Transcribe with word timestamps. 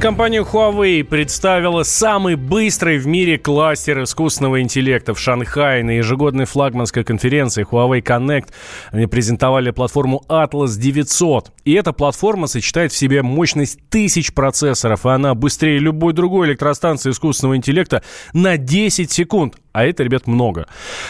Компания 0.00 0.42
Huawei 0.42 1.02
представила 1.02 1.82
самый 1.82 2.36
быстрый 2.36 2.98
в 2.98 3.08
мире 3.08 3.36
кластер 3.36 4.04
искусственного 4.04 4.62
интеллекта 4.62 5.12
в 5.12 5.18
Шанхае. 5.18 5.82
На 5.82 5.90
ежегодной 5.90 6.44
флагманской 6.44 7.02
конференции 7.02 7.66
Huawei 7.68 8.00
Connect 8.00 8.50
они 8.92 9.06
презентовали 9.06 9.72
платформу 9.72 10.22
Atlas 10.28 10.78
900. 10.78 11.50
И 11.64 11.72
эта 11.72 11.92
платформа 11.92 12.46
сочетает 12.46 12.92
в 12.92 12.96
себе 12.96 13.24
мощность 13.24 13.80
тысяч 13.90 14.32
процессоров, 14.32 15.04
и 15.04 15.08
она 15.08 15.34
быстрее 15.34 15.80
любой 15.80 16.12
другой 16.12 16.46
электростанции 16.46 17.10
искусственного 17.10 17.56
интеллекта 17.56 18.04
на 18.32 18.56
10 18.56 19.10
секунд 19.10 19.56
а 19.78 19.84
это, 19.84 20.02
ребят, 20.02 20.26
много. 20.26 20.66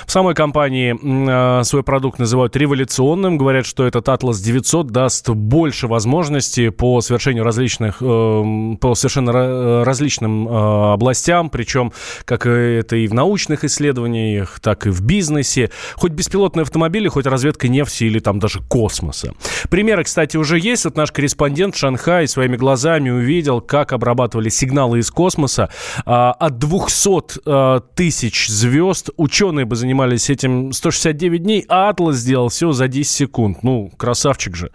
В 0.06 0.12
самой 0.12 0.34
компании 0.34 0.94
э, 0.94 1.64
свой 1.64 1.82
продукт 1.82 2.18
называют 2.18 2.54
революционным. 2.54 3.38
Говорят, 3.38 3.64
что 3.64 3.86
этот 3.86 4.08
Atlas 4.08 4.42
900 4.44 4.88
даст 4.88 5.30
больше 5.30 5.86
возможностей 5.86 6.68
по 6.68 7.00
совершению 7.00 7.44
различных, 7.44 8.02
э, 8.02 8.74
по 8.78 8.94
совершенно 8.94 9.84
различным 9.86 10.46
э, 10.46 10.92
областям, 10.92 11.48
причем 11.48 11.94
как 12.26 12.44
это 12.44 12.96
и 12.96 13.06
в 13.06 13.14
научных 13.14 13.64
исследованиях, 13.64 14.60
так 14.60 14.86
и 14.86 14.90
в 14.90 15.00
бизнесе. 15.00 15.70
Хоть 15.94 16.12
беспилотные 16.12 16.64
автомобили, 16.64 17.08
хоть 17.08 17.24
разведка 17.24 17.68
нефти 17.68 18.04
или 18.04 18.18
там 18.18 18.38
даже 18.38 18.60
космоса. 18.60 19.32
Примеры, 19.70 20.04
кстати, 20.04 20.36
уже 20.36 20.58
есть. 20.58 20.84
Вот 20.84 20.94
наш 20.94 21.10
корреспондент 21.10 21.74
в 21.74 21.78
Шанхае 21.78 22.28
своими 22.28 22.56
глазами 22.56 23.08
увидел, 23.08 23.62
как 23.62 23.94
обрабатывали 23.94 24.50
сигналы 24.50 24.98
из 24.98 25.10
космоса. 25.10 25.70
Э, 26.04 26.32
от 26.38 26.58
200 26.58 27.40
э, 27.46 27.80
тысяч 27.94 28.57
звезд. 28.58 29.10
Ученые 29.16 29.64
бы 29.64 29.76
занимались 29.76 30.30
этим 30.30 30.72
169 30.72 31.42
дней, 31.42 31.64
а 31.68 31.92
Atlas 31.92 32.14
сделал 32.14 32.48
все 32.48 32.72
за 32.72 32.88
10 32.88 33.10
секунд. 33.10 33.62
Ну, 33.62 33.90
красавчик 33.96 34.56
же. 34.56 34.70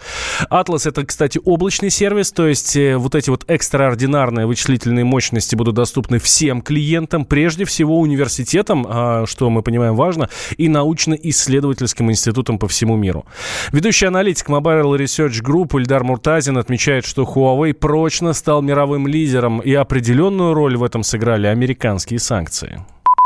Atlas 0.49 0.87
это, 0.87 1.05
кстати, 1.05 1.39
облачный 1.43 1.89
сервис, 1.89 2.31
то 2.31 2.47
есть 2.47 2.75
э, 2.75 2.97
вот 2.97 3.15
эти 3.15 3.29
вот 3.29 3.43
экстраординарные 3.47 4.45
вычислительные 4.45 5.05
мощности 5.05 5.55
будут 5.55 5.75
доступны 5.75 6.19
всем 6.19 6.61
клиентам, 6.61 7.25
прежде 7.25 7.65
всего 7.65 7.99
университетам, 7.99 8.85
а, 8.89 9.25
что 9.25 9.49
мы 9.49 9.61
понимаем 9.61 9.95
важно, 9.95 10.29
и 10.57 10.69
научно-исследовательским 10.69 12.09
институтам 12.09 12.57
по 12.57 12.67
всему 12.67 12.95
миру. 12.95 13.25
Ведущий 13.71 14.07
аналитик 14.07 14.49
Mobile 14.49 14.97
Research 14.97 15.43
Group 15.43 15.79
Ильдар 15.79 16.03
Муртазин 16.03 16.57
отмечает, 16.57 17.05
что 17.05 17.23
Huawei 17.23 17.73
прочно 17.73 18.33
стал 18.33 18.61
мировым 18.61 19.07
лидером, 19.07 19.59
и 19.59 19.73
определенную 19.73 20.53
роль 20.53 20.77
в 20.77 20.83
этом 20.83 21.03
сыграли 21.03 21.47
американские 21.47 22.19
санкции. 22.19 22.81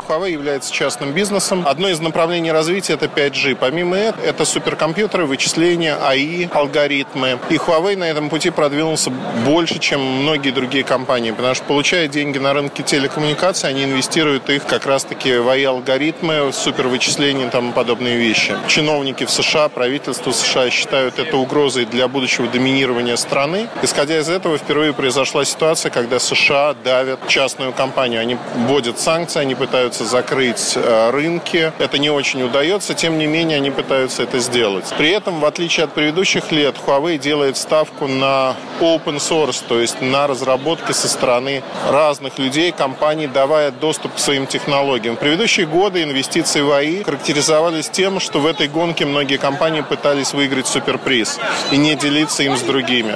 Huawei 0.08 0.32
является 0.32 0.72
частным 0.72 1.12
бизнесом. 1.12 1.64
Одно 1.68 1.90
из 1.90 2.00
направлений 2.00 2.52
развития 2.52 2.94
это 2.94 3.08
5G. 3.08 3.56
Помимо 3.56 3.98
этого, 3.98 4.26
это 4.26 4.46
суперкомпьютеры, 4.46 5.26
вычисления, 5.26 5.98
АИ, 6.02 6.48
алгоритмы. 6.54 7.40
И 7.50 7.56
Huawei 7.56 7.98
на 7.98 8.06
этом 8.06 8.30
пути 8.30 8.50
продвинулся 8.50 9.10
больше, 9.46 9.80
чем 9.80 10.02
многие 10.02 10.52
другие 10.52 10.84
компании, 10.84 11.32
потому 11.32 11.56
что 11.56 11.66
получая 11.66 12.08
деньги 12.08 12.38
на 12.38 12.54
рынке 12.54 12.84
телекоммуникаций, 12.84 13.70
они 13.70 13.84
инвестируют 13.84 14.50
их 14.50 14.66
как 14.66 14.86
раз-таки 14.86 15.38
в 15.38 15.50
АИ-алгоритмы, 15.50 16.52
супервычисления 16.54 17.48
и 17.48 17.50
тому 17.50 17.74
подобные 17.74 18.18
вещи. 18.18 18.56
Чиновники 18.68 19.26
в 19.26 19.30
США, 19.30 19.70
правительство 19.70 20.32
США 20.32 20.70
считают 20.70 21.20
это 21.20 21.38
угрозой 21.38 21.86
для 21.86 22.08
будущего 22.08 22.48
доминирования 22.48 23.18
страны. 23.18 23.68
Исходя 23.82 24.20
из 24.20 24.30
этого, 24.30 24.58
впервые 24.58 24.94
произошла 24.94 25.44
ситуация, 25.44 25.92
когда 25.92 26.20
США 26.20 26.76
давят 26.84 27.28
частную 27.28 27.74
компанию. 27.74 28.22
Они 28.22 28.38
вводят 28.56 29.00
санкции, 29.00 29.40
они 29.40 29.56
пытаются 29.56 29.97
пытаются 29.98 30.06
закрыть 30.06 30.74
э, 30.76 31.10
рынки. 31.12 31.72
Это 31.80 31.98
не 31.98 32.10
очень 32.10 32.44
удается, 32.44 32.94
тем 32.94 33.18
не 33.18 33.26
менее 33.28 33.58
они 33.58 33.72
пытаются 33.72 34.24
это 34.24 34.40
сделать. 34.40 34.86
При 34.98 35.10
этом, 35.10 35.40
в 35.40 35.46
отличие 35.46 35.86
от 35.86 35.94
предыдущих 35.94 36.52
лет, 36.52 36.76
Huawei 36.86 37.18
делает 37.18 37.58
ставку 37.58 38.08
на 38.08 38.56
open 38.80 39.18
source, 39.18 39.64
то 39.68 39.80
есть 39.80 40.02
на 40.02 40.28
разработки 40.28 40.92
со 40.92 41.08
стороны 41.08 41.64
разных 41.90 42.38
людей, 42.40 42.72
компаний, 42.72 43.28
давая 43.28 43.72
доступ 43.72 44.16
к 44.16 44.20
своим 44.20 44.46
технологиям. 44.46 45.16
В 45.16 45.20
предыдущие 45.20 45.66
годы 45.66 46.04
инвестиции 46.04 46.62
в 46.62 46.72
АИ 46.72 47.04
характеризовались 47.04 47.90
тем, 47.90 48.20
что 48.20 48.40
в 48.40 48.46
этой 48.46 48.68
гонке 48.68 49.06
многие 49.06 49.38
компании 49.38 49.82
пытались 49.82 50.34
выиграть 50.34 50.68
суперприз 50.68 51.40
и 51.72 51.78
не 51.78 51.96
делиться 51.96 52.44
им 52.44 52.56
с 52.56 52.62
другими. 52.62 53.16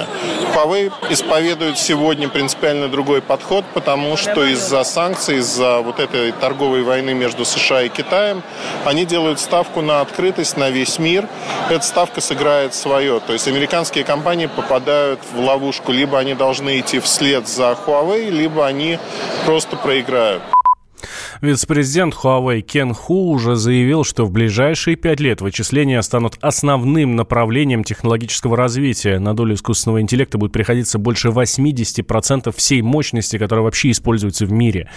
Huawei 0.54 0.92
исповедует 1.10 1.78
сегодня 1.78 2.28
принципиально 2.28 2.88
другой 2.88 3.22
подход, 3.22 3.64
потому 3.74 4.16
что 4.16 4.44
из-за 4.44 4.84
санкций, 4.84 5.36
из-за 5.38 5.80
вот 5.80 6.00
этой 6.00 6.32
торговой 6.32 6.71
торговой 6.72 6.82
войны 6.84 7.12
между 7.12 7.44
США 7.44 7.82
и 7.82 7.88
Китаем, 7.90 8.42
они 8.86 9.04
делают 9.04 9.38
ставку 9.38 9.82
на 9.82 10.00
открытость 10.00 10.56
на 10.56 10.70
весь 10.70 10.98
мир. 10.98 11.28
Эта 11.68 11.84
ставка 11.84 12.22
сыграет 12.22 12.74
свое. 12.74 13.20
То 13.20 13.34
есть 13.34 13.46
американские 13.46 14.04
компании 14.04 14.46
попадают 14.46 15.20
в 15.34 15.38
ловушку. 15.38 15.92
Либо 15.92 16.18
они 16.18 16.34
должны 16.34 16.80
идти 16.80 16.98
вслед 16.98 17.46
за 17.46 17.76
Huawei, 17.86 18.30
либо 18.30 18.66
они 18.66 18.98
просто 19.44 19.76
проиграют. 19.76 20.42
Вице-президент 21.42 22.14
Huawei 22.14 22.60
Кен 22.60 22.94
Ху 22.94 23.32
уже 23.32 23.56
заявил, 23.56 24.04
что 24.04 24.24
в 24.24 24.30
ближайшие 24.30 24.94
пять 24.94 25.18
лет 25.18 25.40
вычисления 25.40 26.00
станут 26.02 26.38
основным 26.40 27.16
направлением 27.16 27.82
технологического 27.82 28.56
развития. 28.56 29.18
На 29.18 29.34
долю 29.34 29.56
искусственного 29.56 30.00
интеллекта 30.00 30.38
будет 30.38 30.52
приходиться 30.52 31.00
больше 31.00 31.30
80% 31.30 32.54
всей 32.56 32.80
мощности, 32.82 33.38
которая 33.38 33.64
вообще 33.64 33.90
используется 33.90 34.46
в 34.46 34.52
мире. 34.52 34.88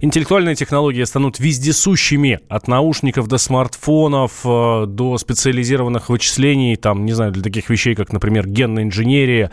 Интеллектуальные 0.00 0.54
технологии 0.54 1.02
станут 1.02 1.40
вездесущими. 1.40 2.38
От 2.48 2.68
наушников 2.68 3.26
до 3.26 3.38
смартфонов, 3.38 4.42
э, 4.44 4.84
до 4.86 5.18
специализированных 5.18 6.10
вычислений, 6.10 6.76
там, 6.76 7.06
не 7.06 7.12
знаю, 7.12 7.32
для 7.32 7.42
таких 7.42 7.70
вещей, 7.70 7.96
как, 7.96 8.12
например, 8.12 8.46
генная 8.46 8.84
инженерия. 8.84 9.50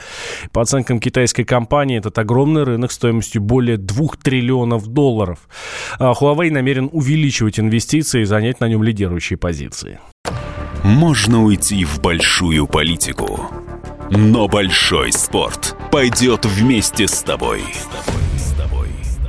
По 0.52 0.62
оценкам 0.62 1.00
китайской 1.00 1.44
компании, 1.44 1.98
этот 1.98 2.20
огромный 2.20 2.66
рынок 2.66 2.92
стоимостью 2.92 3.42
более 3.42 3.78
2 3.78 4.10
триллионов 4.22 4.86
долларов. 4.86 5.40
А 5.98 6.14
Huawei 6.14 6.35
Huawei 6.36 6.52
намерен 6.52 6.90
увеличивать 6.92 7.60
инвестиции 7.60 8.22
и 8.22 8.26
занять 8.26 8.60
на 8.60 8.68
нем 8.68 8.84
лидирующие 8.84 9.38
позиции. 9.38 10.00
Можно 10.84 11.44
уйти 11.44 11.86
в 11.86 12.02
большую 12.02 12.68
политику, 12.68 13.50
но 14.10 14.50
большой 14.50 15.14
спорт 15.14 15.78
пойдет 15.92 16.46
вместе 16.46 17.08
с 17.08 17.22
тобой. 17.24 17.62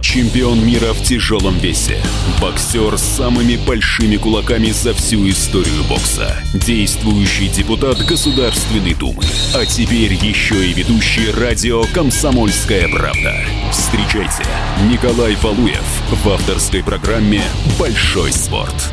Чемпион 0.01 0.65
мира 0.67 0.93
в 0.93 1.03
тяжелом 1.03 1.59
весе. 1.59 1.99
Боксер 2.41 2.97
с 2.99 3.03
самыми 3.03 3.57
большими 3.57 4.17
кулаками 4.17 4.71
за 4.71 4.95
всю 4.95 5.29
историю 5.29 5.85
бокса. 5.89 6.37
Действующий 6.55 7.49
депутат 7.49 7.99
Государственной 7.99 8.95
Думы. 8.95 9.23
А 9.55 9.65
теперь 9.65 10.15
еще 10.15 10.67
и 10.67 10.73
ведущий 10.73 11.31
радио 11.33 11.85
«Комсомольская 11.95 12.89
правда». 12.89 13.35
Встречайте, 13.71 14.45
Николай 14.91 15.37
Валуев 15.37 16.03
в 16.11 16.29
авторской 16.29 16.83
программе 16.83 17.43
«Большой 17.79 18.33
спорт». 18.33 18.93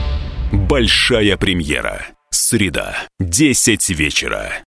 Большая 0.52 1.38
премьера. 1.38 2.06
Среда, 2.30 2.96
10 3.20 3.90
вечера. 3.92 4.54